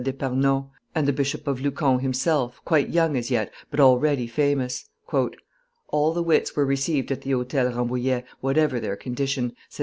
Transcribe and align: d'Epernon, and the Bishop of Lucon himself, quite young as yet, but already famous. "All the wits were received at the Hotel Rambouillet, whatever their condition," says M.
d'Epernon, 0.03 0.67
and 0.95 1.07
the 1.07 1.13
Bishop 1.13 1.47
of 1.47 1.61
Lucon 1.61 1.99
himself, 1.99 2.59
quite 2.65 2.89
young 2.89 3.15
as 3.15 3.29
yet, 3.29 3.51
but 3.69 3.79
already 3.79 4.25
famous. 4.25 4.89
"All 5.13 6.11
the 6.11 6.23
wits 6.23 6.55
were 6.55 6.65
received 6.65 7.11
at 7.11 7.21
the 7.21 7.29
Hotel 7.33 7.71
Rambouillet, 7.71 8.23
whatever 8.39 8.79
their 8.79 8.95
condition," 8.95 9.55
says 9.69 9.79
M. 9.79 9.79